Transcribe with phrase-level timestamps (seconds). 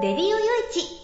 [0.00, 0.36] レディオよ
[0.70, 0.97] いち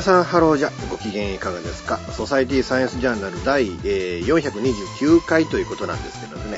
[0.00, 1.98] 皆さんハローじゃご機嫌いかがですか？
[1.98, 6.56] ソサイティサイエンスジャーナル第、えー429回ということなんですけどね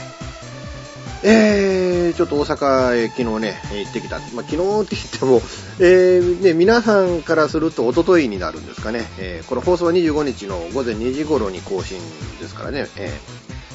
[1.24, 4.20] えー、ちょっと大阪へ昨日ね、行ってきた。
[4.32, 5.42] まあ、昨日って言っても、
[5.80, 9.02] えー、ね、皆さんからすると一昨日になるんですかね。
[9.18, 11.98] えー、これ放送は25日の午前2時頃に更新
[12.40, 12.86] ですからね。
[12.96, 13.10] えー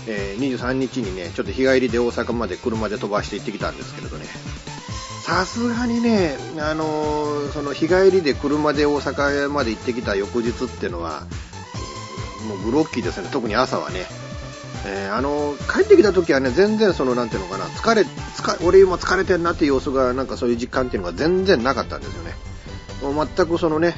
[0.08, 4.26] えー23日にね、ちょっと日帰りで大阪まで車で飛ばして行ってきたんですけれどね。
[5.28, 11.24] さすがにね、あのーその日帰りで車で大阪まで行ってきた翌日っていうのは、
[12.48, 14.06] もうグロッキーですね、特に朝はね。
[14.86, 22.34] えーあの帰ってきた時はね、全然その、なんていうのかな、疲れ、疲俺今疲れてんなっていう様子が、なんかそういう実感っていうのが全然なかったんですよね。
[23.02, 23.96] もう全くそのね、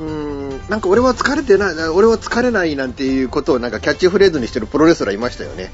[0.00, 5.70] うん、なんか俺は疲れてない、俺は疲れないなんていうことをなんかキャッチフレーズにしてるプロレスラーいましたよね。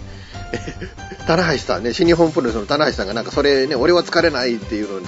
[1.26, 5.06] 棚橋さんね、新日本プロレスの棚橋さんがなんかそれね、俺は疲れないっていうのに、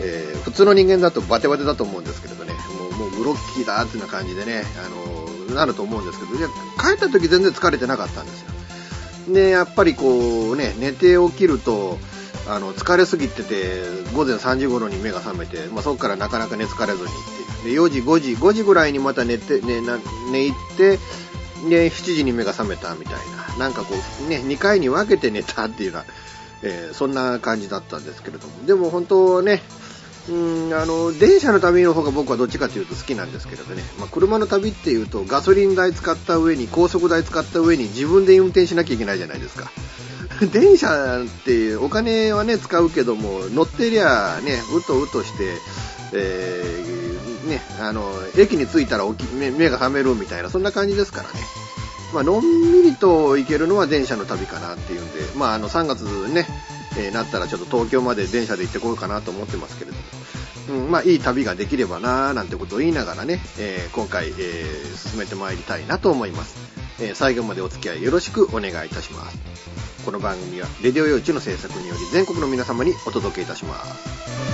[0.00, 9.34] えー普通の人間だとバテバテだと思うんですけどね、もうもうグロッキーだっていうような感じでね、あのなると思うんですけど、いや帰った時全然疲れてなかったんですよ。
[9.34, 11.98] で、やっぱりこうね、寝て起きると、
[12.46, 17.08] あの疲れすぎてて、午前3時頃に目が覚めて、まあ、そこからなかなか寝疲れずにっ
[17.62, 17.70] て。
[17.70, 19.98] で、4時、5時、5時ぐらいにまた寝て、ね、な
[20.30, 20.98] 寝入って、
[21.70, 23.18] で、7時に目が覚めたみたいな。
[23.58, 23.94] なんかこ
[24.26, 26.04] う、ね、2回に分けて寝たっていうような、
[26.62, 28.66] えーそんな感じだったんですけれども。
[28.66, 29.62] でも本当はね、
[30.28, 39.70] うんあの電車の旅の方が僕はどっちかというと好きなんですけれどね、まあ、車の旅っていうとガソリン代使った上に高速代使った上に自分で運転しなきゃいけないじゃないですか。
[40.52, 45.52] 電車ってお金はね使うけども乗ってりゃねうとうとして、
[46.12, 49.04] えーね、あの駅に着いたら
[49.38, 51.46] 目目が覚めるみたいなそんな感じですからね。
[52.14, 56.02] まあのんびりと行けるのは電車の旅かなっていうんで、まあ、あの3月
[56.32, 56.46] ね、
[56.96, 59.96] えーなったらちょっと東京まで電車で行ってこようかなと思ってますけれど
[60.74, 66.56] も、うん、まあいい旅ができればなーなんてことを言いながらね、えー今回、えー進めてまいりたいなと思います、
[67.00, 69.64] え最後までお付き合いよろしくお願いいたします。
[70.04, 74.53] この番組はレディオ用地の制作により全国の皆様にお届けいたします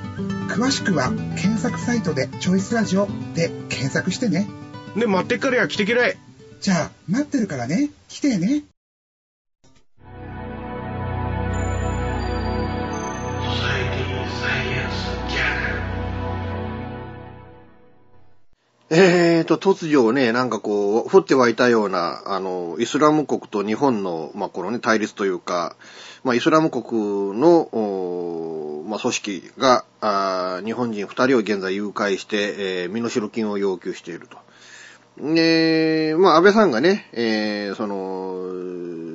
[0.51, 4.47] 詳しくは、検索サイトでチョイスラジオで検索してね。
[4.97, 6.17] で、待ってっからや、来てけらい。
[6.59, 7.89] じゃあ、待ってるからね。
[8.09, 8.63] 来てね。
[18.93, 25.75] えーと、突如ね、なんかこう、降って湧いたような、あの、イスラム国と日本の、まあ、このね、対立というか、
[26.23, 34.37] まあ、イスラム国の、おまあ、組織が、あ日本人二人を現在誘拐して、えー、身代金を要求していると。
[35.17, 39.10] で、まあ、安倍さんがね、えー、その、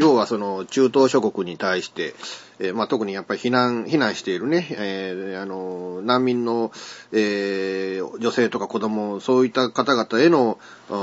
[0.00, 2.14] 要はその中東諸国に対して、
[2.58, 6.72] えー、まあ、特にやっぱり避難、避難しているね、えー、あの、難民の、
[7.12, 10.58] えー、女性とか子供、そういった方々への、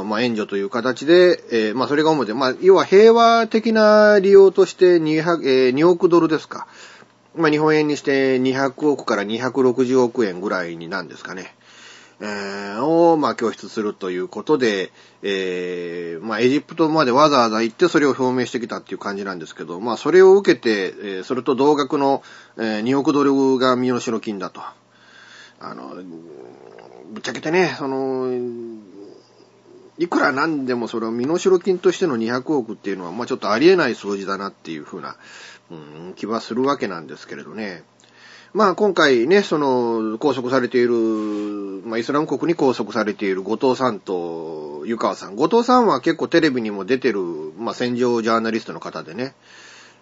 [0.05, 6.67] まあ、援助という形で、え、まあ、それが主で、まあ、要は平和的な利用として200、え、2億ドルですか。
[7.35, 11.53] まあ、日本円にして200億から260億円ぐらいになんですかね。
[12.19, 14.91] え、を、まあ、供出するということで、
[15.21, 22.23] えー、まあ、エジプトまでわざわざ行ってそれを表明してきたっていう感じなんですけど、まあ、それを受けて、えー、それと同額の、
[22.57, 24.61] えー、2億ドルが身代金だと。
[25.59, 25.95] あの、
[27.11, 28.31] ぶっちゃけてね、その、
[29.99, 35.17] いくらなんでもそれを身代金としての200億っていうのは、まあ、ちょっとありえない数字だなっていうふうな、
[35.71, 35.75] う
[36.09, 37.83] ん、気はするわけなんですけれどね。
[38.53, 40.93] まあ今回ね、その、拘束されている、
[41.85, 45.35] まあイスラム国に拘束されている後藤さんと湯川さん。
[45.35, 47.19] 後藤さんは結構テレビにも出てる、
[47.57, 49.33] まあ戦場ジャーナリストの方でね。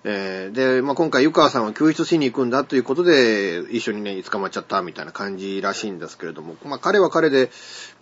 [0.07, 7.49] えー、で、まあ今回湯川さんは救出しに行くんだということで、一緒にね、捕まっちゃったみたいな感じらしいんですけれども、まあ彼は彼で、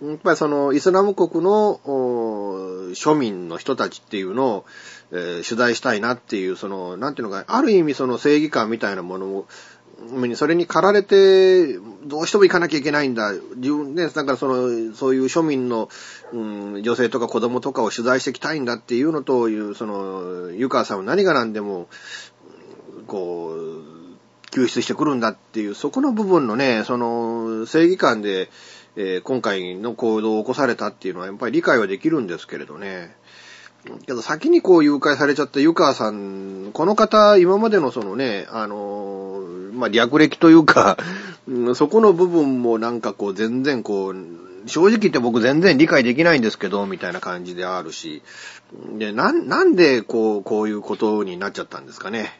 [0.03, 4.65] やっぱりそのイスラム国の庶民の人たちっていうのを、
[5.13, 9.47] えー、取材したいなっていう、その、なんていうのか、ある意味その正義感みたいなものを、
[10.35, 13.31] それに駆られて、どうしても行かなきゃいけないんだ。
[13.55, 15.89] 自分ね、だからその、そういう庶民の、
[16.33, 16.37] う
[16.79, 21.87] ん、女性とか子供とかを取材していきたいんだっていうのという、その、湯川さんは何が何でも、
[23.07, 28.49] こう、救出してくるんだっていう、そこの部分のね、その、正義感で、
[28.95, 33.15] えー、今回の行動を起こされたっていうのはやっぱり理解はできるんですけれどね。
[34.05, 39.43] けど先にこう誘拐されちゃった湯川さん、この方、今までのそのね、あの
[39.73, 40.97] まあ、略歴というか、
[41.75, 44.15] そこの部分もなんかこう全然こう、
[44.65, 48.21] 正直言って僕全然理解できないんですけど、みたいな感じであるし、
[48.97, 52.39] で、な、なんでこう、こういうことになっちゃったんですかね。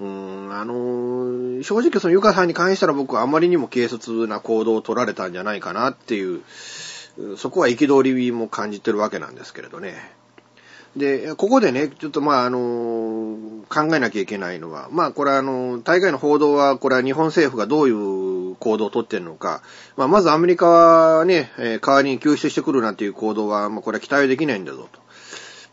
[0.00, 6.42] うん、あの正直そのゆかさんに関したら僕はあまりにも軽率な行動を取られたんじゃないかなっていう、
[7.36, 10.17] そこは憤りも感じてるわけなんですけれどね。
[10.96, 13.36] で、ここでね、ちょっとまあ、あの、
[13.68, 19.62] 考えなきゃいけないのは、まあ、これはあの、大会の報道は、これは日本政府がどういう行動をとってるのか、
[19.96, 25.00] まあ、まずアメリカはね、えー、代わりに救出してくるなんていう行動は、まあ、これは期待できないんだぞと。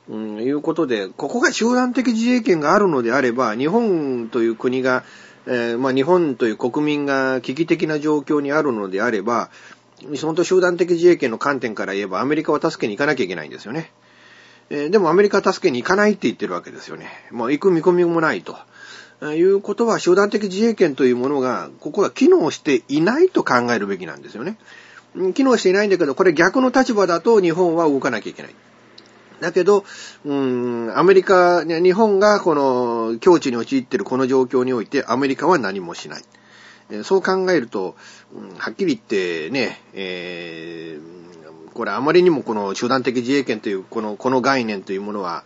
[0.07, 5.03] うん、いうことで、ここが集団的自衛権があるのであれば、日本という国が、
[5.47, 9.49] えー、まあ、日本という国民が危機的な状況にあるのであれば、
[10.21, 13.91] 本当集団的自衛権の観点から言えば、アメリカは助けに行かなきゃいけないんですよね。
[14.69, 17.09] えー、でもアメリカは助けに行かないって言ってるわけですよね。
[17.31, 18.57] もう行く見込みもないと。
[19.21, 24.57] いうことは集団的自衛権というものが、ここが機能していないと考えるべきなんですよね。
[25.33, 28.55] 機能していないんだけど、これ逆の立場だと日本は動かなきゃいけない。
[29.39, 29.85] だけど、
[30.25, 36.23] うん、アメリカ、日本がこの境地に陥っているこの状況において、アメリカは何もしない。
[37.03, 37.95] そう考えると、
[38.57, 41.24] はっきり言ってね、えー
[41.75, 45.43] これあまりにもこの集団的自衛権というこの、この概念というものは、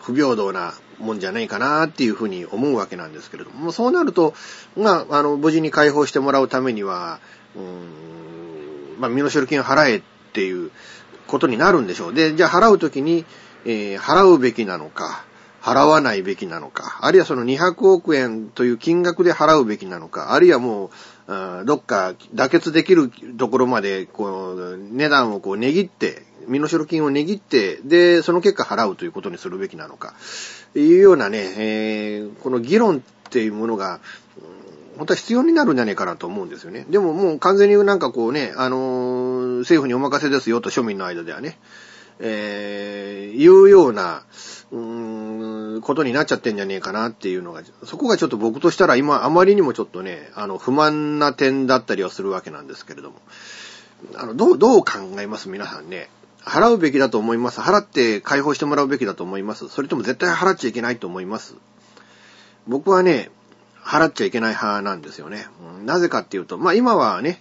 [0.00, 4.34] 不平等なもんじゃないかなっていうふうに思うわけなんですけれども、そうなると、
[4.76, 7.20] まあ、あの、無事に解放してもらうためには、
[7.56, 10.72] うん、まあ、身代金を払えっていう
[11.28, 12.14] ことになるんでしょう。
[12.14, 13.24] で、じゃあ払うときに、
[13.64, 15.24] えー、払うべきなのか、
[15.66, 20.92] 払わないべきなのか、あるいはその200億円という金額で払うべきなのか、あるいはも
[21.26, 30.14] う、どっか妥結できるところまで、こう、値段をこう、値切って、身代金を値切って、で、その結果払うということにするべきなのか、
[30.76, 33.98] いうようなね、えー、この議論っていうものが、
[34.98, 36.86] 本当は必要になるんじゃないかなと思うんですよね。
[36.88, 41.58] でももう完全になんかこうね、あのー、政府にお任せですよと庶民の間ではね、
[42.20, 44.22] えー、いうような、
[44.72, 53.16] うーん、ことになっちゃってんじゃねえかなっていうのが、そこがちょっと僕としたら今あまりにもちょっとね、あの、不満な点だったりはするわけなんですけれども。
[54.16, 55.48] あの、どう、どう考えます？
[55.48, 56.10] 皆さんね。
[56.44, 57.60] 払うべきだと思います？
[57.60, 59.68] 払って解放してもらうべきだと思います？
[59.68, 61.54] それとも絶対払っちゃいけないと思います？
[62.66, 63.30] 僕はね、
[63.82, 65.46] 払っちゃいけない派なんですよね。
[65.84, 67.40] なぜかっていうと、まあ今はね、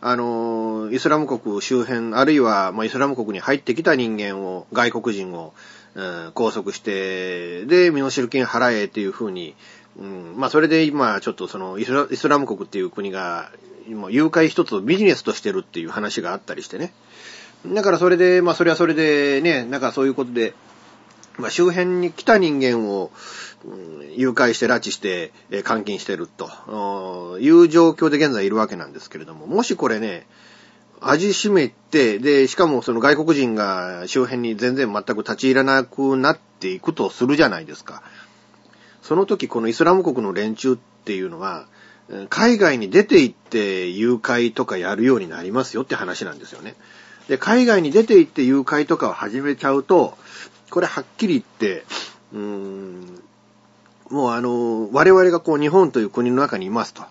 [0.00, 5.54] あの、イスラム国周辺、あるいは、まあ、イスラム国に入ってきた人間を、外国人を、
[6.34, 9.54] 拘束して、で、身代金払えっていうふうに、
[9.98, 13.50] うん、まあ、それで今、ちょっとそのイスラ、イスラム国っていう国が、
[13.88, 16.92] もう誘拐一つをビジネスとしてるっていう話があったりしてね。
[17.66, 20.54] だからそれで、まあ、それはそれでね、なんかそういうことで、
[21.38, 23.10] まあ、周辺に来た人間を、
[24.14, 25.32] 誘拐して拉致して、
[25.66, 30.26] 監禁してるという状況で現在いるわけなんですけれども、もしこれね、
[31.00, 38.02] 味しめて、で、しかもその外国人が周辺に全然全く立ち入らなくなっていくとするじゃないですか。
[39.02, 41.66] その時このイスラム国の連中っていうのは、
[42.28, 46.74] 海外に出て行って誘拐とかやるようになりますよって話なんですよね。
[47.28, 50.16] で、海外に出て行って誘拐とかを始めちゃうと、
[50.70, 51.84] これはっきり言って、
[52.32, 53.22] うーん、
[54.10, 57.02] もうあの、我々がこう日本という国の中にいますと。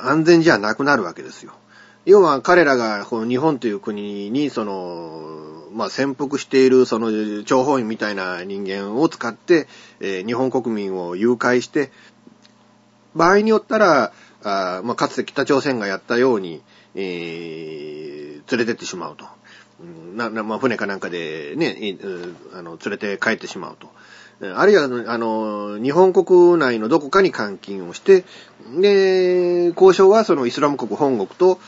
[0.00, 1.52] 安全じゃなくなるわけですよ。
[2.06, 9.66] 要は彼らがこの日本という国にその、まあ、潜伏しているその諜報員みたいな人間を使って、
[10.00, 11.90] えー、日本国民を誘拐して、
[13.14, 16.62] 場合によったら、あまあ、かつて北朝鮮がやったように、
[16.94, 19.24] えー、連れてってしまうと。
[20.14, 21.96] な、なまあ、船かなんかでね、
[22.52, 23.88] あの、連れて帰ってしまうと。
[24.50, 28.24] あるいは、あの、日本国内のどこかに監禁をして、
[28.80, 31.58] で、交渉はそのイスラム国本国と、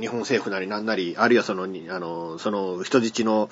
[0.00, 3.50] 日本政府なりなんなり、あるいはその、あの、その人質の、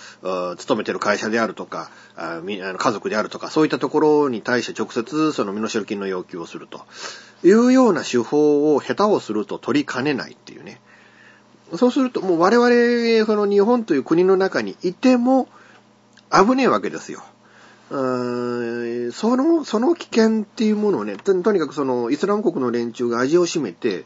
[0.57, 6.87] 勤めてる会社であるとか、家族であるとか、そういったところに対して直接その身の代金の要求をすると
[7.45, 10.81] いうような手法を下手をすると取りかねないっていうね。
[11.77, 15.49] そうすると、もう我々、その日本という国の中にいても
[16.33, 17.23] 危ねえわけですよ。
[17.91, 24.05] その、その危険っていうものをね、とにかくその、イスラム国の連中が味を占めて、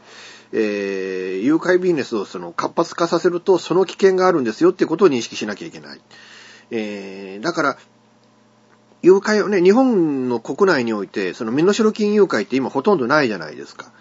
[0.51, 6.01] えー、誘拐ビジネスをその活発化させると、その危険があるんですよってことを認識しなきゃいけない。
[6.71, 7.77] えー、だから、
[9.03, 13.91] 誘拐をね、日本の国内において、その身代金誘拐って今ほとんどないじゃないですか。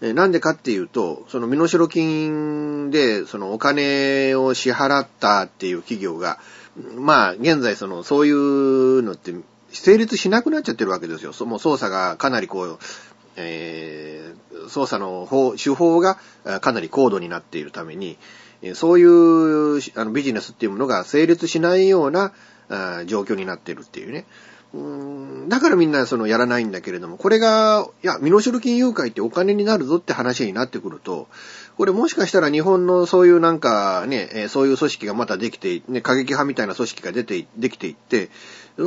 [0.00, 6.38] えなんでかっていうと、その身代金で、そのお金を支払ったっていう企業が、
[6.76, 9.34] まあ、現在その、そういうのって、
[9.70, 11.32] 成立しなくなっちゃってるわけですよ。
[11.46, 12.78] もう捜査がかなりこう、
[13.36, 16.18] えー、捜査の方、手法が
[16.60, 18.18] かなり高度になっているために、
[18.74, 22.32] そういうあのビジネスっていうものが成立しないような
[23.06, 24.24] 状況になってるっていうね。
[24.74, 31.28] うんだからみんなそのやらないんだけれども、これが、いや、身代金誘拐ってお金になるぞって話になってくると、
[31.76, 38.30] これもしかしたら日本のそういうなんかね、そういう組織がまたできて、ね、過激派みたいな組織が出て、できていって、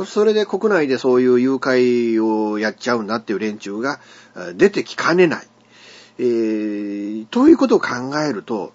[0.06, 4.00] それで国内でそういう誘拐をやっちゃうんだっていう連中が
[4.54, 5.46] 出てきかねない。
[6.18, 8.72] えー、ということを考えると、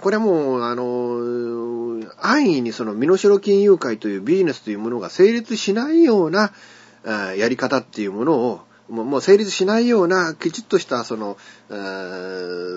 [0.00, 6.52] これはもう、あの、安易にその身代金融会というビジネスというものが成立しないような
[7.36, 8.60] やり方っていうものを、
[8.90, 11.36] もう成立しないような、きちっとした、その、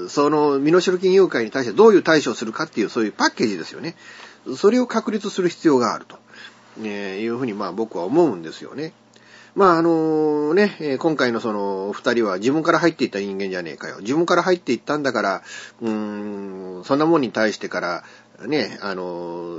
[0.09, 3.95] その身代金融会に対してどういう対処をするかっていう、そういうパッケージですよね。
[4.55, 6.17] それを確立する必要があると、
[6.83, 8.93] えいうふうに、まあ僕は思うんですよね。
[9.55, 13.97] まああのね、今回のその二人は自分から入っていった人間じゃねえかよ。
[13.99, 15.41] 自分から入っていったんだから、
[15.81, 18.03] うーん、そんなもんに対してから、
[18.47, 19.57] ね、あの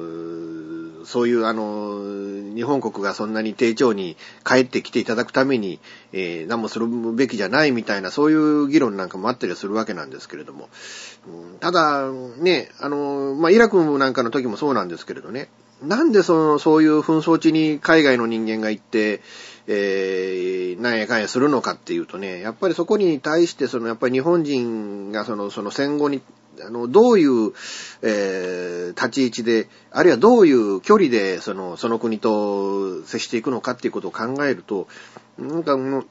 [1.05, 5.81] そういうあの、日本国がそんなに丁重に帰ってきていただくために、
[6.13, 10.69] えー、何もするべきじゃないみたいな、そういう議論なんかもあったりするわけなんですけれども。
[11.29, 15.49] うん、ただ、ね、あの、まあ、イラクなんかの時もそうなんですけれどね、
[15.83, 19.21] なんでその、そういう紛争地に海外の人間が行って、
[19.67, 26.21] えー、なんやかんやするのかっていうとね、やっぱりそこに対して、その、やっぱり日本人がその、その戦後に、
[26.65, 27.53] あの、どういう、
[28.03, 34.87] えー、立ち位置で、あるいはどういう距離で、その、その国と接していくのかっていうことを考えると、
[35.39, 36.07] なんかもう、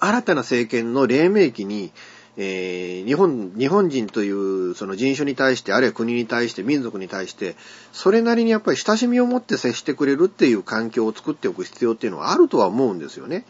[0.00, 1.92] 新たな政権の黎明期に、
[2.36, 7.56] えー、日本、日本人というその人種に対して、あるいは国に対して、民族に対して、
[7.92, 13.44] それなりにやっぱり親しみを持って接してくれるっていう環境を作っておく必要っていうのはあるとは思うんですよね。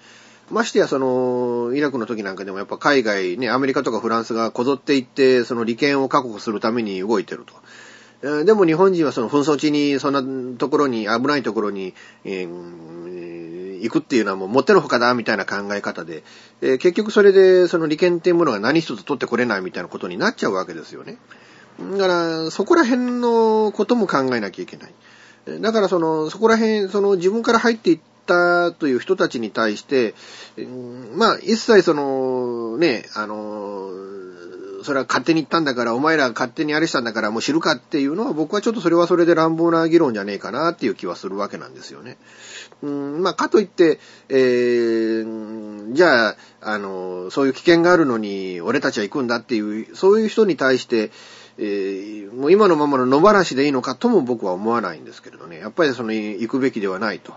[0.50, 7.54] ましてやその、イラクの時なんかでもやっぱ海外ね、アメリカとかフランスがこぞっていって、その利権を確保するために動いてると。
[8.44, 13.43] でも日本人はその紛争地に、そんなところに、危ないところに、えー、
[13.84, 16.24] 行くっていうのはもうもってのほかだ、みたいな考え方で、
[16.62, 21.18] えー、結局それでその利権っていうものが何一つ取ってこれないみたいなことになっちゃうわけですよね。
[21.78, 24.94] だから、そこら辺のことも考えなきゃいけない。
[25.60, 30.14] だからその、そこら辺、その自分から入っていったという人たちに対して、
[31.16, 33.90] まあ、一切その、ね、あの、
[34.84, 42.18] それは勝手に言ったんだから、お前ら勝手にあれしたんだからもう知るかっていうのは、僕はちょっとそれはそれで乱暴な議論じゃねえかなっていう気はするわけなんですよね。
[42.84, 43.98] うん、まあ、かといって、
[44.28, 51.10] えー、じゃあ、あの、そういう危険があるのに、俺たちは行くんだっていう、そういう人に対して、
[51.56, 55.58] えー、もう今のままの野放しでいいのかとも僕は思わないんですけれどね。
[55.58, 57.32] やっぱりその、行くべきではないと。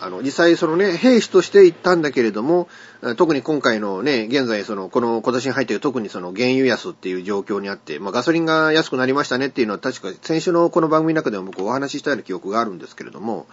[0.00, 2.68] あの、実際そのね、兵士として行ったんだけれども、
[3.16, 13.46] 特に今回のね、現在その、この今年に入っている特にその原油安っていう状況にあって、まあガソリンが安くなりましたねっていうのは確か先週のこの番組の中でも僕お話ししたような記憶があるんですけれども、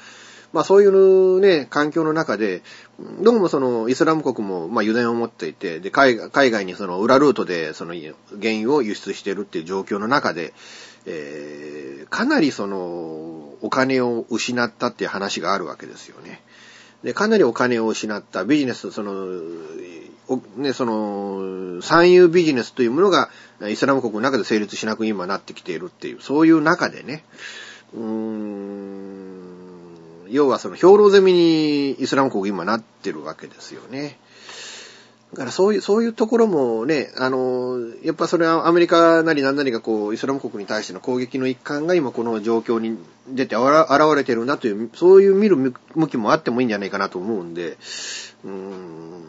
[0.53, 2.61] まあそういうね、環境の中で、
[3.21, 8.13] どうもそのイスラム国もまあ油田を持っていて、で、海外にその裏ルートでその原
[8.55, 10.53] 油を輸出してるっていう状況の中で、
[11.05, 12.77] えー、かなりその、
[13.63, 16.41] お金を失ったっていう話があるわけですよね。
[17.03, 19.25] で、かなりお金を失ったビジネス、その、
[20.57, 23.29] ね、その、産油ビジネスというものが
[23.67, 27.23] イスラム国の中で成立しなく今なってきているっていう、そういう中でね、
[27.93, 29.60] うーん、
[30.31, 34.17] 要はその兵糧攻めにイスラム国今なってるわけですよね。
[35.33, 42.97] だからそういう、そういうところもね、あの、やっぱそれはアメリカなり何なりがこう、イスラム国に対しての攻撃の一環が今この状況に
[43.29, 45.73] 出て現れてるなという、そういう見る向
[46.09, 47.77] きもあってもいいんじゃないかなと思うんで、
[48.43, 49.23] うーん、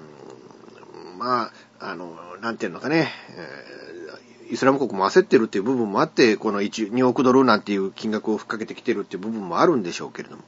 [1.18, 10.42] まあ、あの、なんていうのかね、えー、イスラム国も焦ってるっていう部分もあって、この1、2億ドルなんていう金額をふっかけてきてるっていう部分もあるんでしょうけれども。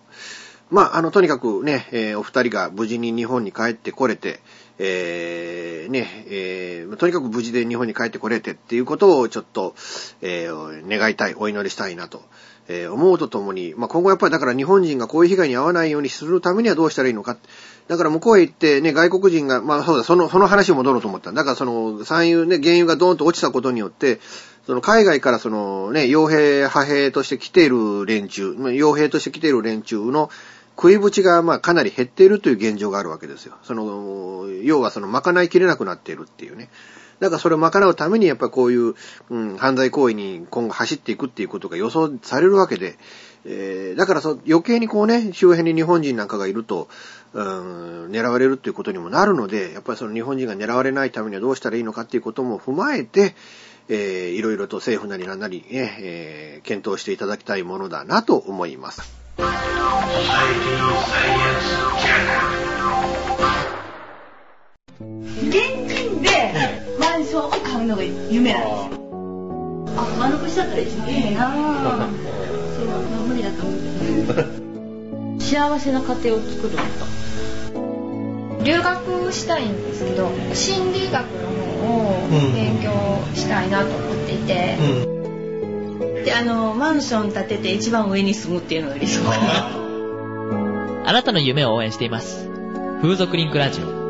[0.70, 4.40] まあ、あの、とにかくね、えー、お二人が無事に日本に帰ってこれて、
[4.78, 9.74] えー、ね、えー、とにかく無事で日本に帰ってこれてっていうことをちょっと、
[10.20, 12.22] えー、願いたい、お祈りしたいなと、
[12.68, 17.36] えー、思うとともに、まあ、今後やっぱりだから日本人がこういう被害に遭わないようにするためにはどうしたらいいのか。
[17.88, 21.32] だから向こうへ行ってね、外国人が、まあそうだ、その、その話戻ろうと思った。
[21.32, 24.20] だからその、産油ね、原油がドーンと落ちたことによって、
[24.66, 30.30] その海外からそのね、傭兵、派兵として来ている連中、傭兵として来ている連中の、
[30.76, 33.54] 食い縁がまあかなり減っているという現状があるわけですよ。
[33.62, 36.68] その、要はその賄いきれなくなっているっていうね。
[37.20, 38.94] だからそれを賄うためにやっぱりこういう、
[39.30, 42.96] うん、犯罪行為に今後走っていくっていうことが予想されるわけで、
[43.44, 46.88] えー、だからそ余計にこうね、周辺に日本人なんかがいると、
[47.34, 53.34] うん、狙われるっていうことにもなるので、やっぱりその日本人が狙われないためにはどうしたらいいのかっていうことも踏まえて、
[53.88, 59.02] えー、いろいろと政府なりなんなり、ね、えー、検討していただきたいものだなと思います。
[65.00, 65.83] 現金で
[67.36, 69.04] を買うのが夢なんですよ。
[69.96, 73.76] あ、しだったら一番いいな そう、まあ、無理だと思
[75.38, 75.40] う。
[75.40, 76.78] 幸せな家庭を作ると。
[78.64, 82.90] 留学したいんですけど、心理学の方を勉強
[83.34, 84.78] したいなと思っていて。
[85.06, 85.14] うん
[86.24, 89.68] であのマンション建てて一番上に住むっていうのが理想かな
[91.06, 92.48] あなたの夢を応援しています
[93.02, 94.03] 風俗リンクラジオオ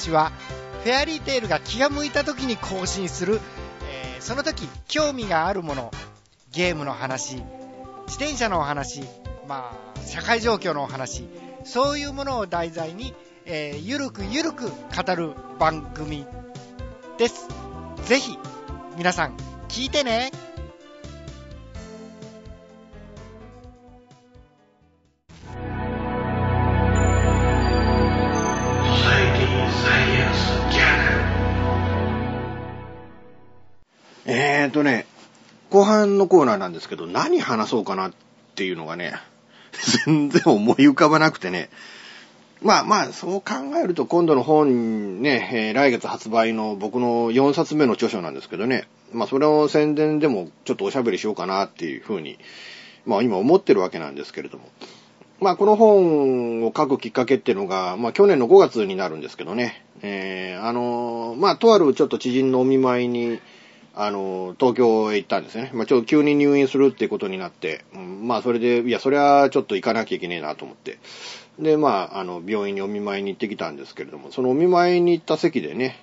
[0.00, 0.32] 話は
[0.82, 3.40] フェアリーテールが気が向いた時に更新する、
[3.84, 5.90] えー、その時興味があるもの
[6.52, 7.36] ゲームの話
[8.06, 9.02] 自転車のお話
[9.46, 11.28] まあ社会状況のお話、
[11.64, 16.26] そういうものを題材に、えー、ゆるくゆるく語る番組
[17.18, 17.46] です。
[18.06, 18.36] ぜひ、
[18.96, 19.36] 皆さん、
[19.68, 20.32] 聞いてね。
[34.60, 35.06] えーとね、
[35.70, 38.12] 後半のコーナーなんですけど、何話そうかなっ
[38.56, 39.14] ていうのがね、
[40.04, 41.70] 全然思い浮かばなくてね。
[42.60, 48.86] まあまあ、そう考えると今度の本ね、えー、来月発売の僕の4冊目の著書なんですけどね。
[49.14, 52.36] まあそれを宣伝でもちょっとおしゃべりしようかなっていうふうに、
[53.06, 54.64] まあ今思ってるわけなんですけれども。
[55.40, 59.86] まあこの本を書くきっかけっていうのが、まあ去年の5月になるんですけどね。
[60.02, 63.40] えー、あの、まあとあるちょっと知人のお見舞いに、
[64.02, 65.70] あの、東京へ行ったんですよね。
[65.74, 70.98] まあ、ちょっと急に入院するっていうことになって、うんまあ、それで、いや、それはちょっと行かなきゃいけねえなと思って。
[71.58, 75.98] で、まあ、あの、病院にお見舞いに行ってきたんですけれども、そのお見舞いに行った席でね、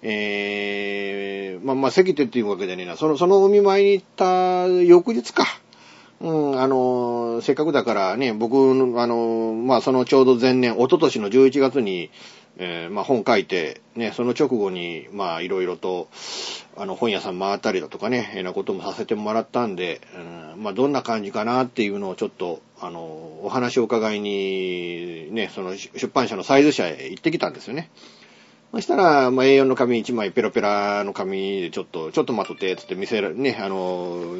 [0.00, 5.44] えー、まあ、まあ、席でっていうわけじゃねな、その、そのお見舞いに行った翌日か。
[6.20, 12.10] うん、あの、せっかくだからね、僕、あの、まあ、そのちょうど前年、一昨年の11月に、
[12.60, 16.08] えーまあ、本書いて、ね、その直後に、まあ、いろいろと、
[16.76, 20.00] あの、本屋さん回ったりだとかね、えーなこともさせてもらったんで、
[20.54, 23.00] うん、まあ、どんな感じかなっていうのをちょっと、あの、
[23.42, 27.90] お話を伺いに、ね、その出版社のサイズ社へ行ってきたんですよね。
[28.72, 34.34] そしたら、まあ、A4 の紙1枚ペラペラの紙でちょっと、ちょっと待って、つって見せら、ね、あの、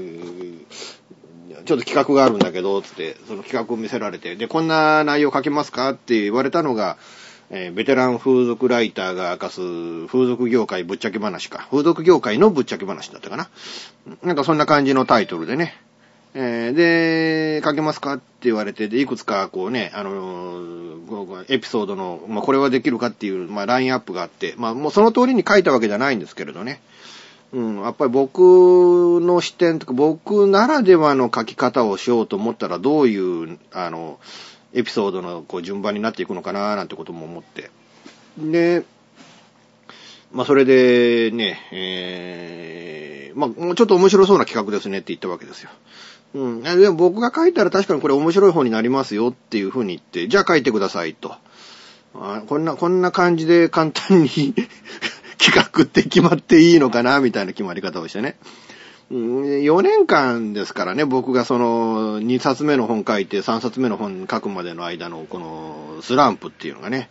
[1.65, 6.99] ちょっと企画があるんだけど、つって、その企画を見せられて、で、こんな内容書けますかって言われたのが、
[7.51, 9.61] えーベテラン風俗ライターが明かす
[10.07, 11.67] 風俗業界ぶっちゃけ話か。
[11.71, 13.49] 風俗業界のぶっちゃけ話だったかな。
[14.23, 15.75] なんかそんな感じのタイトルでね。
[16.35, 20.89] えーで、書けますかって言われて、で、いくつかこうね、あのー
[21.49, 26.81] エピソードの、まあ、これはできるかっていう、まあ、ラインアップがあって、まあ、もうその通りに書いたわけじゃないんですけれどね。
[27.53, 28.41] うん、やっぱり僕
[29.23, 34.19] の視点とか、僕ならではの書き方をしようと思ったら、どういう、あの、
[34.73, 37.71] エピソードのこう順番になっていくのかな、なんてことも思って。
[38.39, 38.85] で、
[40.33, 45.71] まあ、それでね、えー、まあ、もうちょっと面白そうな企画ですねって言ったわけですよ。
[46.35, 46.63] うん。
[46.63, 51.35] でも僕が書いたら確かにこれ面白い方になりますよっていうふうに言って、じゃあ書いてくださいと。
[52.15, 54.55] あこんな、こんな感じで簡単に
[55.39, 58.37] 企画って決まっていいのかなみたいな決まり方をしてね。
[59.11, 67.09] 4年間ですからね、僕がその2冊目の本書いて3冊目の本書くまでの間のこのスランプっていうのがね、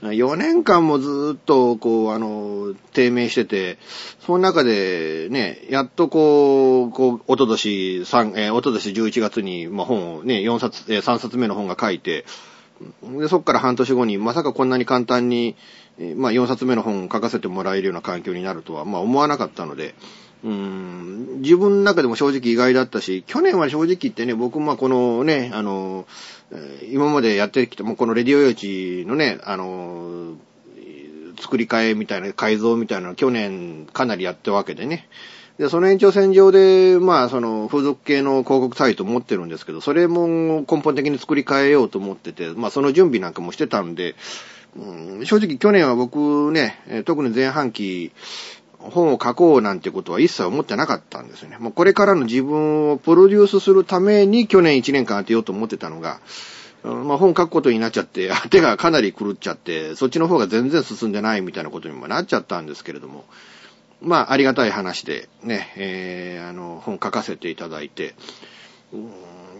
[0.00, 3.78] 4年間もずっとこう、あの、低迷してて、
[4.20, 12.24] その中でね、やっとこう、こう、おととし、三えー、おととし11月に、まあ、本をね、4冊、えー、3冊目の本が書いて、
[13.02, 15.56] で、そっから半年後に、まさかこんなに簡単に、
[16.14, 19.96] まあ、4冊目の本を書かせてもらえるような環境になるとは、まあ、思わなかったので、
[20.42, 26.06] 自分の中でも正直意外だったし、去年は正直言ってね、僕もこのね、あの、
[26.90, 30.34] 今までやってきた、もうこのレディオ用地のね、あの、
[31.40, 35.08] 作り替えみたいな、改造みたいな去年かなりやったわけでね。
[35.58, 44.14] で、その延長線上で、まあ、その、風俗系の広告サイト持ってるんですけど、それも根本的に作り変えようと思ってて、まあ、その準備なんかもしてたんで、
[44.76, 48.12] うん正直去年は僕ね、特に前半期、
[48.78, 51.58] 本を書こうなんてことは一切思ってなかったんですよね。
[51.58, 56.20] もうこれからの自分をプロデュースするために去年1年間当てようと思ってたのが、
[56.84, 63.24] まあ本書くことになっちゃって、 手がかなり狂っちゃって、そっちの方が全然進んでないみたいなことにもなっちゃったんですけれども、
[64.00, 68.14] まあありがたい話でね、えーあの、本書かせていただいて、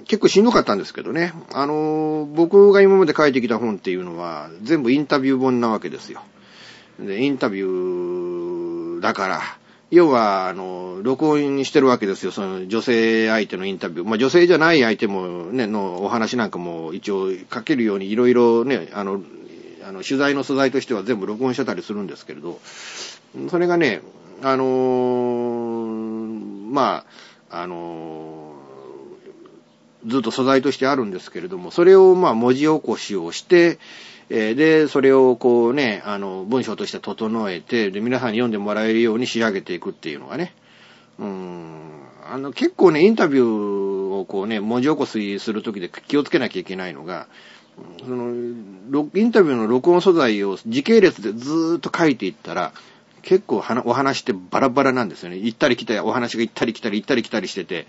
[0.07, 1.35] 結構しんどかったんですけどね。
[1.53, 6.23] あの、僕が今まで書いてきた本っていうのは全部インタビュー本なわけですよ。
[6.99, 8.48] で、インタビュー
[9.01, 9.41] だから、
[9.91, 12.33] 要は、あの、録音にしてるわけですよ。
[12.33, 14.09] その女性相手のインタビュー。
[14.09, 19.23] まあ女性じゃない相手もね、のお話なんかも一応書けるようにいろいろね、あの、
[19.87, 22.61] あの、取材の素材としては全部録音してたりするんですけれど、
[23.49, 24.03] それがね、
[24.43, 27.05] あのーま
[27.51, 28.59] あ、あのー
[30.07, 33.79] ずっと素材としてあるんですけれども、それをまあ文字起こしをして、
[34.31, 40.55] えーで、それをこうね、あの、文章として整えて、で、皆さんに読んでもらえるように仕上げていくっていうのがね、
[41.19, 47.27] うん、あの、結構ね、インタビューをこうね、文字起こしするときで気をつけなきゃいけないのが、
[48.01, 52.73] その、インタビューの録音素材を時系列でずーっと書いていったら、
[53.29, 55.37] 結構お話ってバラバラなんですよね。
[55.37, 57.87] 行ったり来たり、お話が行ったり来たり、行ったり来たりしてて、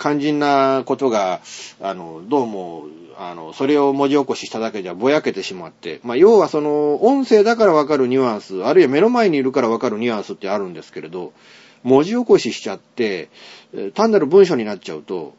[0.00, 1.40] 肝心なことが、
[1.80, 11.32] あの、どうも、あの、それを文字起こししただけじゃぼやけてしまって、まあ、要はその、音声だからわかるニュアンス、あるいは目の前にいるからわかるニュアンスってあるんですけれど、
[11.84, 13.28] 文字起こししちゃって、
[13.94, 15.36] 単なる文章になっちゃうと、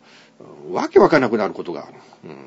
[0.71, 1.95] わけわかんなくなることがある。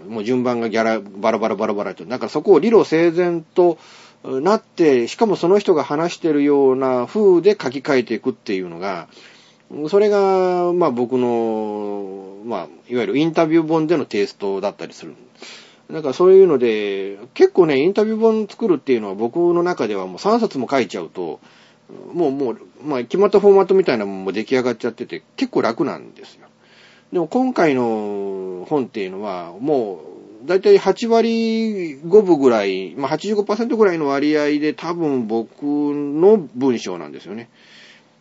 [0.07, 2.07] うんもう順番がギャラ、バラバラバラバラと。
[2.07, 3.77] だからそこを理路整然と
[4.25, 9.09] なって、しかもその人が話してるような風で書き換えていくっていうのが、
[9.89, 15.15] それが、まあ僕の、まあ、いわゆるインタビュー本でのテイストだったりする。
[15.91, 21.41] だからそういうので、結構ね、インタビュー本作るっていうのは僕の中ではもう3冊も書いちゃうと、
[22.13, 26.47] もうもう、まあ決まったフォーマットみたいなもんも出来上がっちゃってて、結構楽なんですよ。
[27.13, 37.49] でも今回の本っていうのは、もう、だいたい8割5分ぐらい、まあ85%ぐらいの割合で多分僕の文章なんですよね。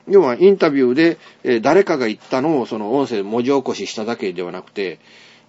[0.08, 5.00] 要はインタビューで、え誰かが言ったのをその音声文字起こししただけではなくて、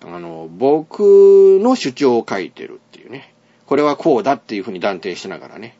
[0.05, 3.35] あの、僕の主張を書いてるっていうね。
[3.67, 5.77] これはこうだっていうふうに断定しながらね。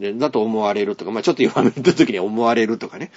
[0.00, 3.10] でだと思われるとか、まあちょっと弱めた時に思われるとかね。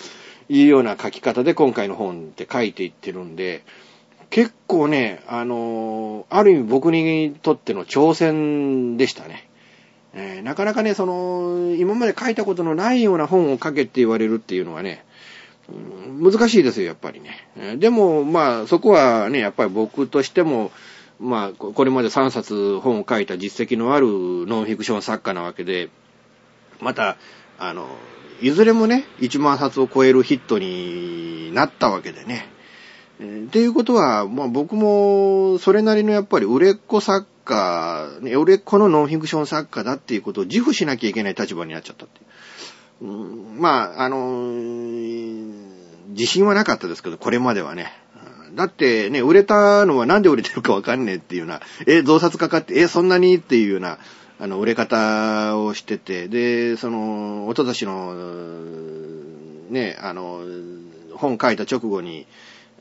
[0.50, 3.64] いうような書き方で今回の本って書いていってるんで、
[4.30, 9.50] 結構ね、あのある意味僕にとっての挑戦でしたね。
[10.14, 15.06] えーなかなかね、その、今まで書いたことのないような本を書けって言われるっていうのはね、
[16.20, 17.48] 難しいですよ、やっぱりね。
[17.58, 20.72] えーでも、まあ、そこはね、やっぱり僕としても、
[21.20, 25.90] まあ、これまで3冊本を書いた実績のあるノンフィクション作家なわけで、
[26.80, 27.18] また、
[27.58, 27.88] あの、
[28.42, 32.48] いずれもね、1万冊を超えるヒットになったわけでね。
[33.20, 42.26] っていうことは、まあ僕も、それなりのやっぱり売れっ子作家、ね売れっ子のノンフィクション作家だっていうことを自負しなきゃいけない立場になっちゃったっていう。
[43.02, 44.20] うんまあ、あの
[46.10, 47.92] 自信はなかったですけど、これまではね。
[48.56, 54.00] だってね、売れたのはなんで売れてるかわかんねえっていうような、え、増刷かかって、え、そんなにっていうような、
[54.40, 58.16] あの、売れ方をしてて、で、その、おととしの、
[59.70, 60.42] ね、あの、
[61.14, 62.26] 本書いた直後に、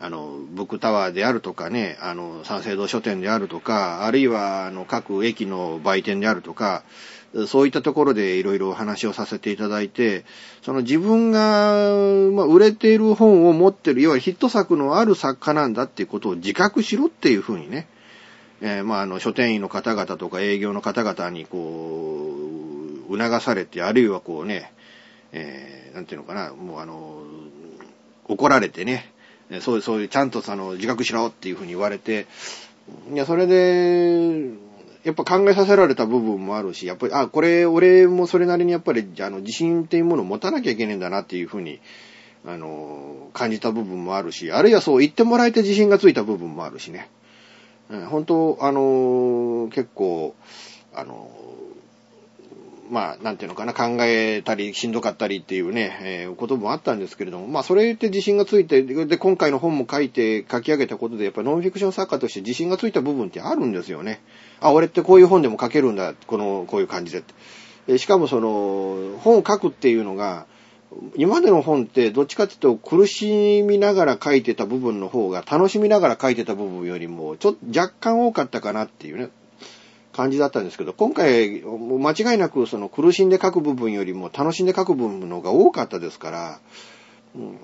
[0.01, 6.85] あの、ブックタワーであるとかね、あの、三省堂書店であるとか、あるいは、あの、各駅の売店であるとか、
[7.47, 10.25] そういったところでいろいろお話をさせていただいて、
[10.63, 11.91] その自分が、
[12.33, 17.87] まあ、売れている本を持ってる、要はヒット作のある作家なんだっていうことを自覚しろっていうふうにね、
[18.61, 22.37] えーまあ、あの、書店員の方々とか営業の方々にこ
[23.09, 24.73] う、促されて、あるいはこうね、
[25.33, 27.25] えーなんていうのかな、もうあの、
[28.25, 29.13] 怒られてね、
[29.61, 32.27] そういう、そういう、ちゃんとその、自覚しろっていうふうに言われて、
[33.13, 34.51] いや、それで、
[35.05, 41.81] やっぱ考えさせられた部分もあるし、やっぱり、あ、これ、俺もそれなりにやっぱり、あの、自信っていうものを持たなきゃいけないんだなっていうふうに、
[42.47, 47.09] あの、感じた部分もあるし、あるいはそう言ってもらえて自信がついた部分もあるしね。
[48.11, 50.35] 本当、あの、結構、
[50.95, 51.31] あの、
[52.91, 64.21] まあ、なんていうのかな、考えたり、しんどかったりっていうね、えーこともあったんですけれども、まあ、それって自信がついて、で、今回の本も書いて、書き上げたことで、やっぱノンフィクション作家として自信がついた部分ってあるんですよね。
[64.61, 67.35] あ、俺ってこういう本でも書けるんだ、この、こういう感じでって。
[67.89, 70.47] えしかもその、本を書くっていうのが、
[71.17, 79.29] 今までの本ってどっちかっていうと苦しみながら書いてた部分の方が楽しみながら書いてた部分よりもちょっと若干多かったかなっていうね、
[80.19, 86.61] 感じだったんですけど、今回間違いなくその苦しんで書く部分よりも楽しんで書く部分の方が多かったですから、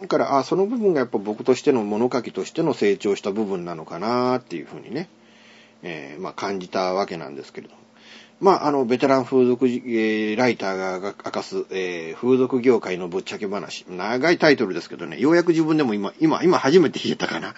[0.00, 5.08] だから、あ、その部分がやっぱ僕としての物書きとしての成長した部分なのかなっていうふうにね、
[5.82, 7.83] えーまあ感じたわけなんですけれども。
[8.44, 13.86] まあ、あの、ベテラン風俗、えーライターが明かす、えー風俗業界のぶっちゃけ話。
[13.88, 17.54] 長いタイトルですけどね、ようやく自分でも今、今、今初めて言えたかな。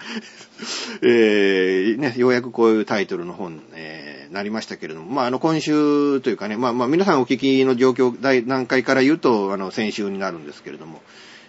[1.03, 11.01] えーね、ようやくこういうタイトルの本、えーなりましたけれども、まあ、あの、今週というかね、まあ、まあ、皆さんお聞きの状況、第段階から言うと、あの、先週になるんですけれども、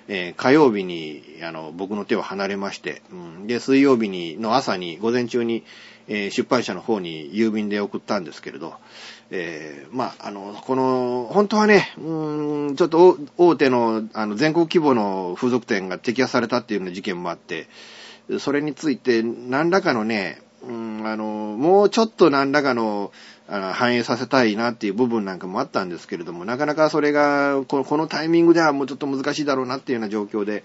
[0.08, 3.46] えー火曜日に、あの、僕の手を離れまして、うん。
[3.46, 5.64] で、水曜日に、の朝に、午前中に、
[6.08, 8.74] えー出版社の方に郵便で送ったんですけれど、
[9.30, 17.68] えーまあ、あの、この、本当はね、うーん、ちょっと大大手の、あの、全国規模の風俗店が摘発されたっていうような事件もあって、
[18.38, 23.12] それについて、何らかのね、うん、あの、もうちょっと何らかの、
[23.50, 30.64] あの反映させたいなっていう部分なんかもあったんですけれども、なかなかそれが、このこのタイミングではもうちょっと難しいだろうなっていうような状況で、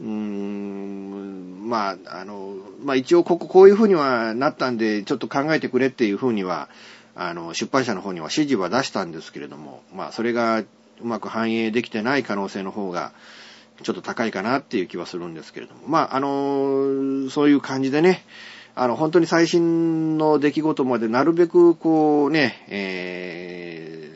[0.00, 6.68] うーん、まあ、あの、まあ一応こここういうふうにはなったんで、ちょっと考えてくれっていうふうには、
[7.18, 10.66] あの、出版社の方には指示は出したんですけれども、まあそれがう
[11.02, 13.12] まく反映できてない可能性の方が、
[13.82, 15.82] ちょっと高いかなっていう気はするんですけれども。
[15.86, 18.24] まあ、あの、そういう感じでね、
[18.74, 24.10] あの、本当に最新の出来事までなるべく、こうね、え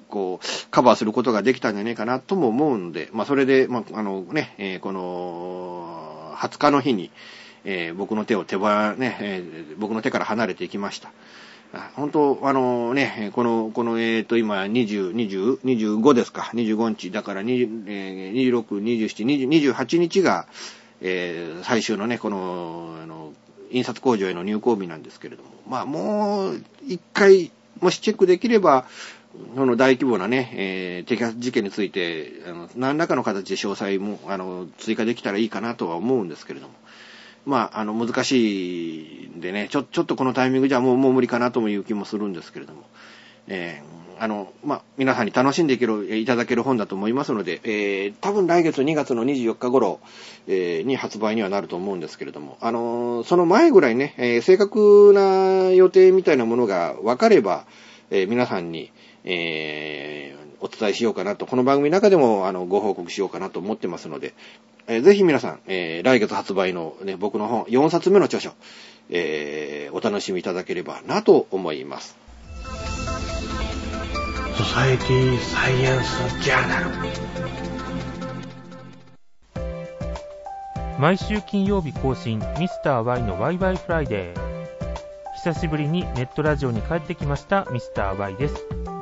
[0.00, 7.10] ーこう、カバーすることができたんじゃないかなとも思うので、まあ、それで、まあ、あのね、えーこの、20日の日に、
[7.64, 11.10] えー僕の手を手ば、ね、えー僕の手から離れていきました。
[11.96, 20.46] 本当、あのね、この、この、えっ、と、今、20、20、25ですか、25日、だから20、えー26、27、28日が、
[21.00, 23.32] えー最終のね、この、あの、
[23.70, 28.86] 印刷工場への入稿日なんですけれども、まあ、もう、一回、もしチェックできれば、
[29.56, 36.74] その大規模なね、えー摘発事件について、あの何らかの形で詳細も、あの、追加できたらいいかなとは思うんですけれども、
[37.46, 42.84] まあ、あの、難しいんでね、ちょ、ちょっとこのタイミングじゃもう、もう無理かなという気もするんですけれども、
[43.48, 50.00] えーあの、まあ、皆さんに楽しんでいけるいただける本だと思いますので、えー、多分来月2月の24日頃、
[50.46, 57.66] えー、に発売にはなると思うんですけれども、あの、その前ぐらいね、えー、正確な予定みたいなものが分かれば、
[58.10, 58.92] え、皆さんに、
[59.24, 64.32] えー、お伝えしようかなと、この番組の中でも、あの、ご報告しようかなと思ってますので、
[64.86, 68.52] えー、ぜひ皆さん、えー、来月発売のね、僕の本、4冊目の著書、
[69.10, 72.16] えー、お楽しみいただければなと思います。
[74.56, 76.86] ソサエティサイエンスジャーナル
[80.98, 84.54] 毎週金曜日更新ミスター y のワイワイフライデー。
[85.44, 88.93] 久しぶりにネットラジオに帰ってきましたミスター y です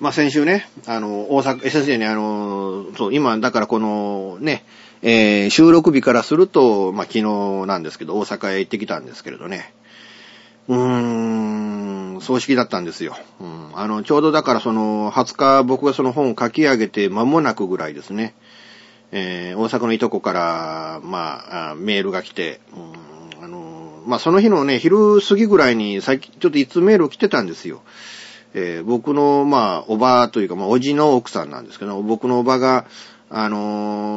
[0.00, 2.59] まあ、先週ね、あの、大阪、先生ね、あの、
[2.96, 4.64] そう、今、だからこのね、
[5.02, 7.22] えー、収録日からすると、まあ、昨日
[7.66, 9.72] なんですけど、大阪へ行ってきたんですけれどね。
[10.68, 13.16] うーん、葬式だったんですよ。
[13.40, 18.34] うん、あの、ちょうどだからその、20日僕がその本を書き上げて間もなくぐらいですね。
[19.12, 27.82] えー、大阪のいとこから、まあ、メールが来て、うん、あの、まあ、その日のね、昼過ぎぐらいに、最近、ちょっといつメール来てたんですよ。
[28.54, 32.86] えー、僕の、まあ、おばというか、まあ、おじの奥さんなんですけど、僕のおばが、
[33.28, 33.58] あの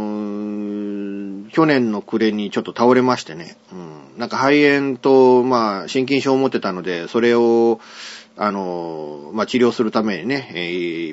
[0.09, 7.79] ー、去年の暮れにちょっと倒れましてね、うん、なんか肺炎と、まあ、心筋症を持ってたので、それを、
[8.35, 10.59] あのー、まあ、治療するためにね、え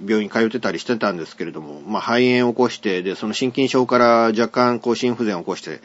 [0.02, 5.80] ー、病院通ってたりしてたんですけれども、まあ、肺炎を起こして、で、その心筋症から若干、こう、心不全を起こして、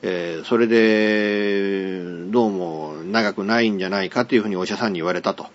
[0.00, 5.46] えー、それで、どうも長くないんじゃないかというふうにお医者さんに言われたと。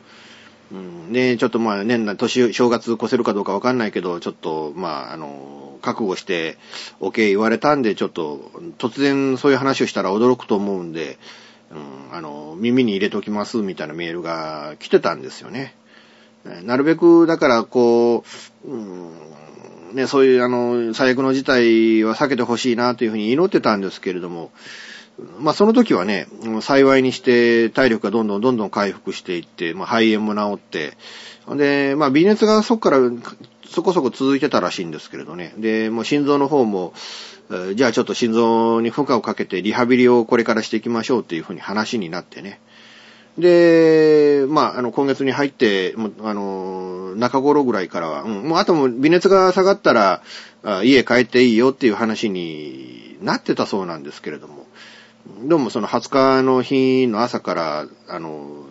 [0.72, 6.58] うん、ちょっとまあ年内、年、正月越せるかどうかわかんないけど、ちょっと、まあ、あの、覚悟して、
[7.00, 11.20] OK 言われたんで、ちょっと、突然そういう話をしたら驚くと思うんで、
[11.72, 15.76] うん、あの、耳に入れておきますみたいなメールが来てたんですよね。
[16.64, 18.24] なるべく、だから、こ
[18.64, 19.12] う、うん、
[19.94, 24.52] ね、そういう、あの、最悪の事態は避けてほしいなというふうに祈ってたんですけれども、
[25.40, 26.28] まあその時はね、
[26.62, 30.98] 幸いにして体力がどんどんどんどん回復していって、まあ肺炎も治って、
[31.56, 33.00] で、まあ微熱がそこから
[33.68, 35.54] そこそこ続いてたらしいんですけれどね。
[35.58, 36.94] で、もう心臓の方も、
[37.76, 42.60] じゃあちょっと心臓に負荷をかけてリハビリをこれからしていきましょうっていうふうに話になってね。
[43.38, 50.22] で、まあ、あの、今月に入って、もうあの、中頃ぐらいからは、うん、もうあとも微熱が下がったら、
[50.84, 54.65] 家帰っていいよっていう話になってたそうなんですけれども、
[55.28, 58.64] どうもその20日の日の朝から、あの、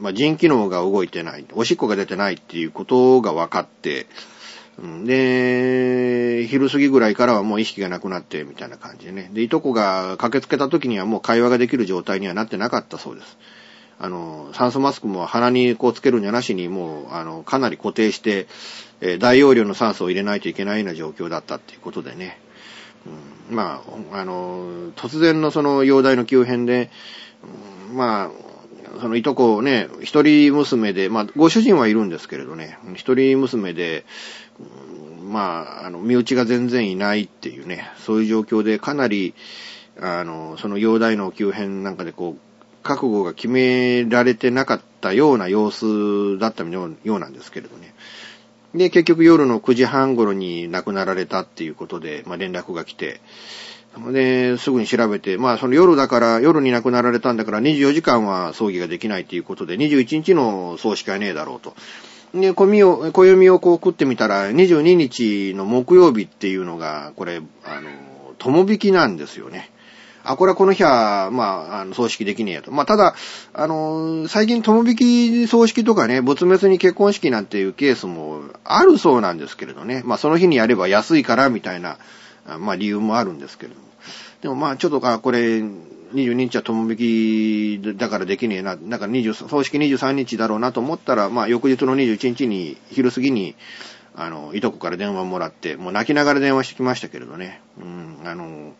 [0.00, 4.08] まあ、腎機能が動いてない、おしっこが出てないっていうことが分かって、
[5.04, 9.30] で、昼過ぎぐらいからはもう意識がなくなって、みたいな感じでね。
[9.32, 13.38] で、いとこが駆けつけた時にはもう会話ができる状態にはなってなかったそうです。
[14.00, 18.48] あの、酸素マスクも鼻にこうつけるんじゃなしに、もう、あの、かなり固定して、
[19.00, 22.40] えー、大容量の酸素を入れないといけないような状況だったっていうことでね。
[23.50, 26.90] まあ、あの、突然のその容体の急変で、
[27.92, 34.04] まあ、そのいとこをね、一人娘で、まあ、ご主人はいるんですけれどね、一人娘で、
[35.22, 39.34] まあ、あの、身内が全然いないっていうね、そういう状況でかなり、
[40.00, 42.40] あの、その容体の急変なんかでこう、
[42.82, 47.94] 覚悟が決められてなかったような様子だったようなんですけれどね。
[48.74, 53.20] で、結局夜の9時半頃に亡くなられたっていうことで、まあ、連絡が来て、
[54.12, 61.74] で、すぐに調べて、まあその夜だから、夜に亡くなられたんだから24時間は葬儀ができないっていうことで、21日の葬式はねえだろうと。
[62.34, 67.90] で、暦を、暦をこう食ってみたら、22日の木曜日っていうのが、これ、あの、
[68.38, 69.70] 友引きなんですよね。
[70.24, 72.72] あ、これはこの日は、まあ、あの、葬式できねえやと。
[72.72, 73.14] まあ、ただ、
[73.52, 80.02] あの、最近友引き葬式とかね、仏滅に結婚式なんていうケースもあるそうなんですけれどね。
[80.04, 81.98] まあ、その日にやれば安いからみたいな、
[82.58, 83.86] まあ、理由もあるんですけれども。
[84.40, 85.62] でもまあ、ちょっとか、これ、
[86.14, 88.76] 22日は友引きだからできねえな。
[88.76, 93.56] なんか20、葬式23日だろうなと思ったら、まあ、翌日の21日に、昼過ぎに、
[94.14, 97.60] あの、いとこから電話もらって、もう泣きながら電話してきましたけれどね。
[97.78, 98.74] うん、あの、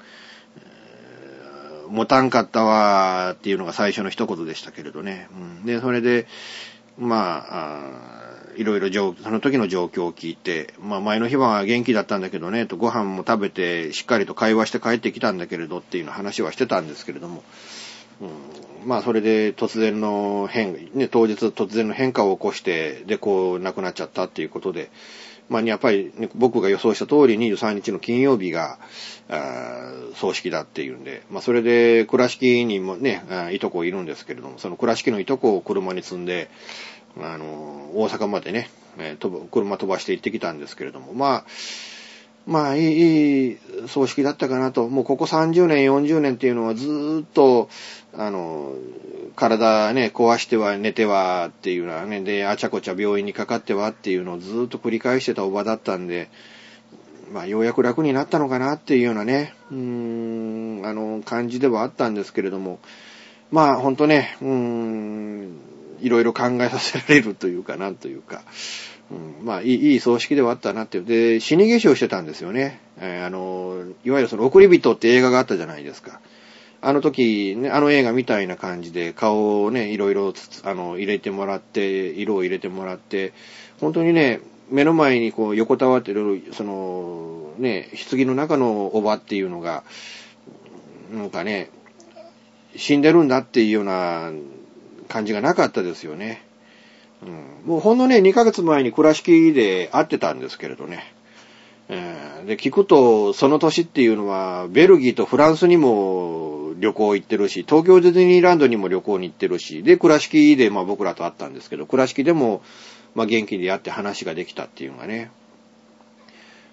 [1.89, 5.29] 持たんかったわーっていうのが最初の一言でしたけれどね。
[5.33, 6.27] うん、で、それで、
[6.99, 17.43] まあ、あいろいろ状その時の状況を聞いて、まあ前の日は元気だったんだけどね、とご飯も食べてしっかりと会話して帰ってきたんだけれどっていうの話はしてたんですけれども、
[18.21, 24.91] うん、まあそれで突然の変、ね、当日突然の変化を起こして、で、こう亡くなっちゃったっていうことで、
[25.49, 28.79] まあやっぱり、ね、僕が予想した通り23日の金曜日が、
[30.15, 33.23] 葬式だっていうんで、まあそれで倉敷にもね、
[33.53, 36.51] いとこいるんですけれども、その倉敷のいとこを車に積んで、
[37.21, 37.45] あの、
[37.95, 41.45] 大阪までね、えー、車飛ばして行ってきたんですけれども、まあ、
[42.47, 44.89] まあ、いい、いい葬式だったかなと。
[44.89, 47.69] もうここ30年、40年っていうのはずーっと、
[48.13, 48.75] あの、
[49.35, 56.29] 体ね、壊しては寝てはっていうのはね、で、あちゃこちゃ病院にかかってはっていうのをずーっと繰り返してたおばだったんで、
[57.33, 59.77] まあ、ようやく楽になったのかなっていうようなね、うー
[60.83, 62.79] ん、あの、感じではあったんですけれども、
[63.51, 65.59] まあ、ほんとね、うーん、
[66.01, 68.43] いろいろ考えさせられるというか、なんというか、
[69.11, 71.05] うん、まあいい、いい葬式ではあったなっていう。
[71.05, 72.81] で、死に化粧してたんですよね。
[72.99, 76.21] えー、あの、いわゆるその、送り人って映画があったじゃないですか。
[76.81, 80.35] あの時、ね、あの映画みたいな感じで顔をね、いろいろ
[80.65, 83.33] あの、入れてもらって、色を入れてもらって、
[83.81, 84.41] 本当にね、
[84.71, 89.83] 目の前にこう横たわってる、その、ね、棺の中のおばっていうのが、
[91.11, 91.71] なんかね、
[92.77, 94.33] 死んでるんだっていうような
[95.09, 96.44] 感じがなかったですよね。
[97.25, 101.15] うん、もうほんのね、2ヶ月前に倉敷で会ってたんですけれどね。
[101.89, 112.63] えー、で、聞くと、その年っていうのは、ベルギーとフランスにも旅行行ってるし、東京ディズニーランドにも旅行に行ってるし、で、倉敷で、まあ僕らと会ったんですけど、倉敷でも、
[113.15, 115.31] まあ元気でやって話ができたっていうのがね。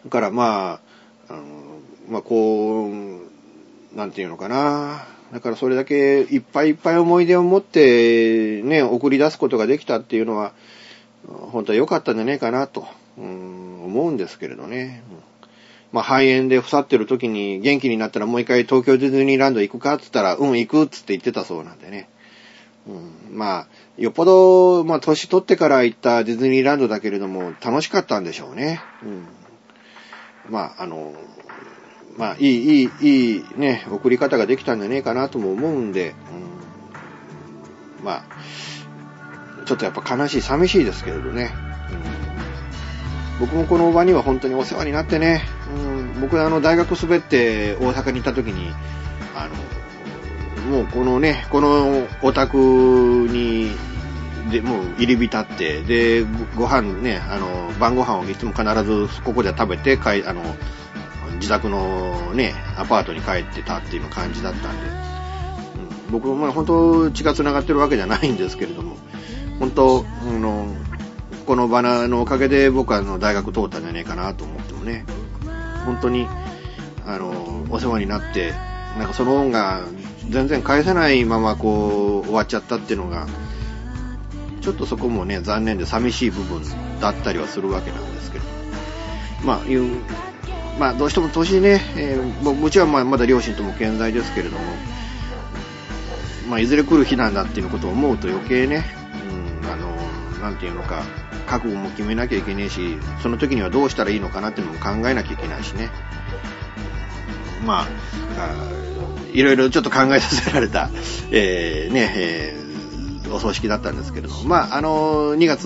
[0.05, 0.79] だからま
[1.29, 1.43] あ、あの
[2.09, 5.05] まあこう、なんていうのかな。
[5.32, 10.53] だからそれだけいっぱいいっぱい思い出を持ってね、送り出すことができたっていうのは、
[11.27, 12.86] 本当は良かったんじゃねえかなと、
[13.17, 15.03] うん、思うんですけれどね。
[15.91, 22.09] まあ肺炎で腐ってる時に元気になったらもう一回東京ディズニーランド行くかって言ったら、うん、行くっつって言ってたそうなんでね。
[22.88, 23.67] うん、まあ、
[23.97, 28.82] よっぽど、まあ年取ってから行ったディズニーランドだけれども楽しかったんでしょうね。
[29.03, 29.27] うん、
[30.49, 31.13] まあ、あの、
[32.18, 36.16] まあ、いい、いい、いいね、送り方ができたんじゃねえかなとも思うんで、
[37.99, 38.24] うん、まあ、
[39.66, 41.51] ちょっとやっぱ悲しい、寂しいですけれどね。
[43.39, 45.43] うん、僕もこのおばには本当にお世話になってね、
[45.76, 48.74] うん、僕あの大学滑って大阪に行った時に、
[49.36, 53.72] あの、もうこのね、このお宅に、
[54.51, 60.41] で、もう入り浸って、で、ご飯ね、あの、晩ご飯をいつも必ずここで食べて、かい、あの、
[61.41, 64.87] 自宅のね、アパートに帰ってたっていう感じだったんで、
[66.05, 68.95] うん、僕もまあ本当血が繋がってるわけじゃないんですけれども、
[69.59, 70.67] 本当、あの、
[71.47, 75.03] このバナのおかげで僕はあの大学通ったんじゃねえかなと思ってもね、
[75.85, 76.27] 本当に、
[77.05, 78.53] あの、お世話になって、
[78.99, 79.81] なんかその恩が
[80.29, 83.27] 全然返せないままこう終わっちゃったっていうのが、
[84.61, 86.61] ちょっとそこもね、残念で寂しい部分
[86.99, 88.45] だったりはするわけなんですけど、
[89.43, 90.01] まあ、いう、
[90.82, 94.63] まあ、どうしても年ね、えー、もちろんまだ両親とも健在ですけれども、
[96.49, 98.84] まあ、いずれ来る日なんだっていうことを思うと余計ね、
[99.61, 99.95] うん、あの、
[100.41, 101.03] なんていうのか、
[101.45, 105.91] 覚悟も決めなきゃいけねえし、その時にはどうしたらいいのかなっていうのも考えなきゃいけないしね。
[107.63, 107.86] まあ、
[108.39, 108.55] あ
[109.34, 110.89] いろいろちょっと考えさせられた、
[111.29, 115.65] えー、ね、えー、お葬式だったんですけれども、まあ、あの、2月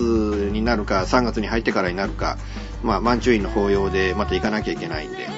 [0.52, 2.36] になるか、3月に入ってからになるか、
[2.82, 5.28] まあ、満潮院の法要でまた行かなきゃいけないんで、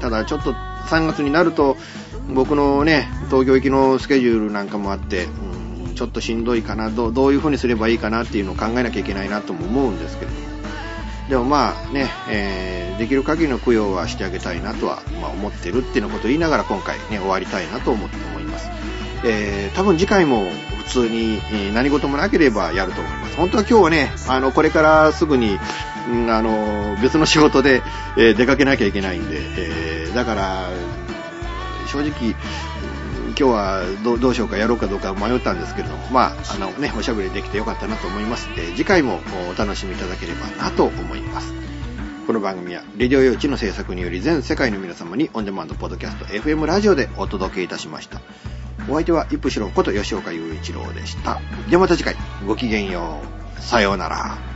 [0.00, 1.76] ただちょっと3月になると、
[2.32, 10.38] 僕のね、東京行きのスケジュールなんかもあって、うん、ちょっとしんどいかなど、どういう風にすればいいかなっていうのを考えなきゃいけないなとも思うんですけども、
[11.28, 18.68] でもまあね、えー、できる限りの供養はしてあげたいなとは、まあ、思ってるっていうのことを言いながら今回ね、終わりたいなと思って思います。
[19.24, 20.50] えー、多分次回も
[20.84, 21.40] 普通に
[21.72, 23.36] 何事もなければやると思います。
[23.36, 25.58] 本当は今日はね、あの、これからすぐに、
[26.30, 27.82] あの、別の仕事で、
[28.16, 30.68] え、出かけなきゃいけないんで、え、だから、
[31.86, 32.34] 正直、
[33.40, 38.48] 今日はどうしようかやろうかどうか迷ったんですけれども、まあ、あのね、おしゃべりできてよかったなと思います。
[38.58, 41.54] え、次回もお楽しみいただければなと思います。
[42.26, 48.20] この番組は、レディオ用地の制作により全世界の皆様にオンデマンドポッドキャスト FM ラジオでお届けいたしました。
[48.88, 51.40] お相手は、イプシロこと吉岡雄一郎でした。
[51.70, 53.20] ではまた次回、ごきげんよ
[53.58, 53.60] う。
[53.60, 54.49] さようなら。